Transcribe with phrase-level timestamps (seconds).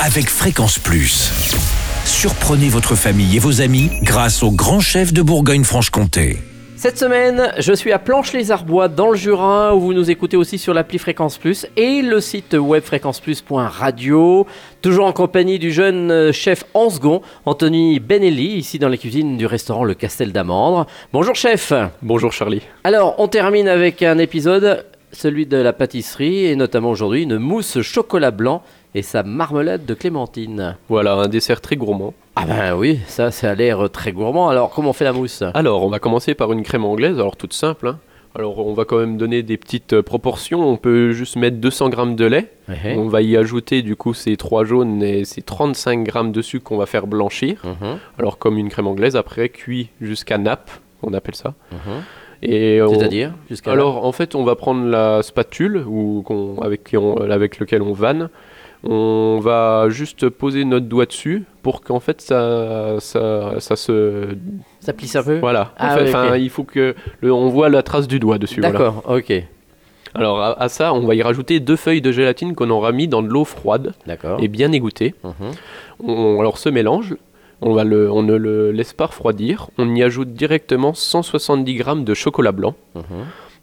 [0.00, 1.30] avec Fréquence Plus.
[2.04, 6.38] Surprenez votre famille et vos amis grâce au grand chef de Bourgogne-Franche-Comté.
[6.76, 10.74] Cette semaine, je suis à Planche-les-Arbois dans le Jura où vous nous écoutez aussi sur
[10.74, 14.46] l'appli Fréquence Plus et le site web fréquenceplus.radio.
[14.82, 19.46] Toujours en compagnie du jeune euh, chef Ansgon, Anthony Benelli, ici dans les cuisines du
[19.46, 20.86] restaurant Le Castel d'Amandre.
[21.12, 21.72] Bonjour chef.
[22.02, 22.62] Bonjour Charlie.
[22.82, 24.84] Alors, on termine avec un épisode,
[25.14, 28.62] celui de la pâtisserie et notamment aujourd'hui une mousse chocolat blanc
[28.94, 30.76] et sa marmelade de clémentine.
[30.88, 32.14] Voilà, un dessert très gourmand.
[32.36, 34.48] Ah ben oui, ça, ça a l'air très gourmand.
[34.48, 35.42] Alors, comment on fait la mousse?
[35.54, 37.88] Alors, on va commencer par une crème anglaise, alors toute simple.
[37.88, 37.98] hein.
[38.36, 40.68] Alors, on va quand même donner des petites euh, proportions.
[40.68, 42.50] On peut juste mettre 200 g de lait.
[42.96, 46.64] On va y ajouter du coup ces trois jaunes et ces 35 g de sucre
[46.64, 47.62] qu'on va faire blanchir.
[47.64, 50.70] Mhm, Alors, comme une crème anglaise, après cuit jusqu'à nappe,
[51.04, 51.54] on appelle ça.
[51.70, 52.02] mhm.
[52.90, 53.32] C'est-à-dire
[53.66, 56.24] Alors, en fait, on va prendre la spatule ou
[56.62, 58.28] avec, qui on- avec lequel on vanne.
[58.86, 64.36] On va juste poser notre doigt dessus pour qu'en fait ça, ça, ça se
[64.80, 65.38] Ça plisse un peu?
[65.38, 65.72] Voilà.
[65.78, 68.60] Ah En fait, il faut que le, on voit la trace du doigt dessus.
[68.60, 68.78] voilà.
[68.78, 69.32] D'accord, ok.
[70.14, 73.08] Alors à, à ça, on va y rajouter deux feuilles de gélatine qu'on aura mis
[73.08, 73.94] dans de l'eau froide
[74.38, 75.14] et bien égouttée.
[75.24, 75.32] Mhm.
[76.06, 77.16] On, alors ce mélange,
[77.60, 79.68] on, va le, on ne le laisse pas refroidir.
[79.78, 83.02] On y ajoute directement 170 grammes de chocolat blanc Mhm.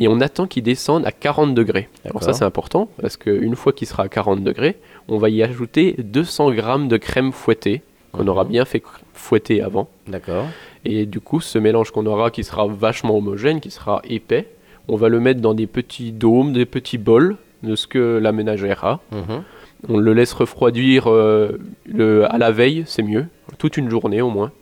[0.00, 1.88] et on attend qu'il descende à 40 degrés.
[2.04, 4.76] Alors ça c'est important parce qu'une fois qu'il sera à 40 degrés,
[5.08, 7.82] on va y ajouter 200 grammes de crème fouettée
[8.12, 8.50] qu'on aura Mhm.
[8.50, 8.82] bien fait
[9.12, 9.88] fouetter avant.
[10.06, 10.46] D'accord.
[10.84, 14.48] Et du coup, ce mélange qu'on aura, qui sera vachement homogène, qui sera épais,
[14.86, 18.32] on va le mettre dans des petits dômes, des petits bols de ce que la
[18.32, 19.00] ménagère a.
[19.12, 19.42] Mhm.
[19.88, 23.26] On le laisse refroidir euh, le- à la veille, c'est mieux,
[23.64, 24.52] toute une journée au moins,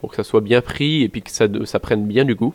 [0.00, 2.52] pour que ça soit bien pris et puis que ça, ça prenne bien du goût.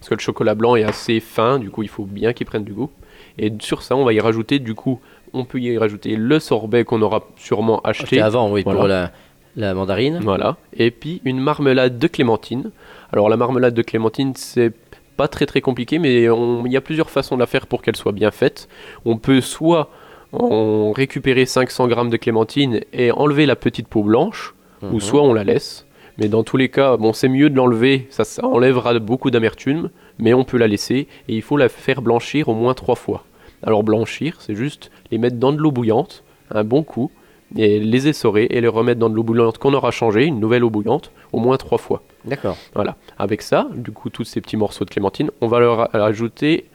[0.00, 2.64] Parce que le chocolat blanc est assez fin, du coup il faut bien qu'il prenne
[2.64, 2.90] du goût.
[3.38, 5.00] Et sur ça, on va y rajouter, du coup,
[5.32, 8.04] on peut y rajouter le sorbet qu'on aura sûrement acheté.
[8.06, 9.12] Acheté avant, oui, pour Voilà.
[9.54, 10.18] la, la mandarine.
[10.22, 10.56] Voilà.
[10.72, 12.72] Et puis une marmelade de clémentine.
[13.12, 14.72] Alors la marmelade de clémentine, c'est
[15.16, 17.96] pas très très compliqué, mais il y a plusieurs façons de la faire pour qu'elle
[17.96, 18.68] soit bien faite.
[19.04, 19.88] On peut soit
[20.32, 25.00] en récupérer 500 grammes de clémentine et enlever la petite peau blanche, ou Mhm.
[25.00, 25.86] soit on la laisse.
[26.18, 29.90] Mais dans tous les cas, bon, c'est mieux de l'enlever, ça, ça enlèvera beaucoup d'amertume,
[30.18, 33.24] mais on peut la laisser et il faut la faire blanchir au moins trois fois.
[33.62, 37.10] Alors blanchir, c'est juste les mettre dans de l'eau bouillante, un bon coup,
[37.56, 40.64] et les essorer et les remettre dans de l'eau bouillante qu'on aura changée, une nouvelle
[40.64, 42.02] eau bouillante, au moins trois fois.
[42.24, 42.56] D'accord.
[42.74, 42.96] Voilà.
[43.18, 46.66] Avec ça, du coup, tous ces petits morceaux de clémentine, on va leur ajouter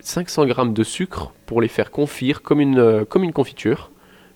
[0.00, 3.90] 500 grammes de sucre pour les faire confire comme une, euh, comme une confiture.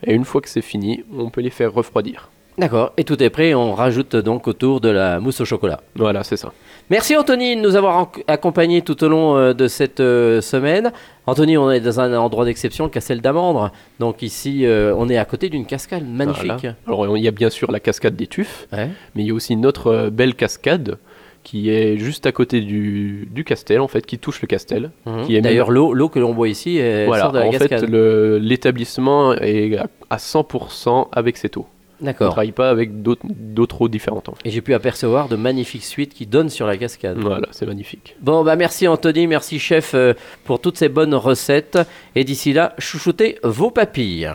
[0.04, 2.31] Et une fois que c'est fini, on peut les faire refroidir.
[2.59, 2.93] D'accord.
[2.97, 3.53] Et tout est prêt.
[3.55, 5.81] On rajoute donc autour de la mousse au chocolat.
[5.94, 6.53] Voilà, c'est ça.
[6.89, 10.93] Merci Anthony de nous avoir accompagnés tout au long euh, de cette euh, semaine.
[11.27, 13.72] Anthony, on est dans un endroit d'exception, le Castel d'Amandre.
[13.99, 16.47] Donc ici, euh, on est à côté d'une cascade magnifique.
[16.47, 16.77] Voilà.
[16.87, 18.89] Alors, il y a bien sûr la cascade des Tuffes, Ouais.
[19.15, 20.99] mais il y a aussi une autre euh, belle cascade
[21.43, 24.91] qui est juste à côté du, du castel, en fait, qui touche le castel.
[25.27, 27.50] Qui est D'ailleurs, l'eau, l'eau que l'on boit ici, elle voilà, sort de la en
[27.50, 27.81] cascade.
[27.89, 29.77] fait, l'établissement est
[30.11, 31.66] à 100% avec cette eau.
[32.01, 32.33] On ne D'accord.
[32.33, 34.29] travaille pas avec d'autres d'autres eaux différentes.
[34.29, 34.47] En fait.
[34.47, 37.19] Et j'ai pu apercevoir de magnifiques suites qui donnent sur la cascade.
[37.19, 38.17] Voilà, c'est magnifique.
[38.21, 40.12] Bon, bah merci Anthony, merci chef euh,
[40.45, 41.79] pour toutes ces bonnes recettes.
[42.15, 44.31] Et d'ici là, chouchoutez vos papilles.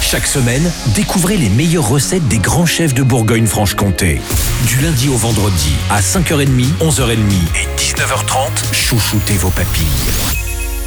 [0.00, 4.18] Chaque semaine, découvrez les meilleures recettes des grands chefs de Bourgogne-Franche-Comté.
[4.66, 6.48] Du lundi au vendredi, à 5h30,
[6.80, 7.12] 11h30
[7.54, 9.84] et 19h30, chouchoutez vos papilles.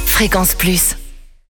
[0.04, 0.96] Fréquence Plus.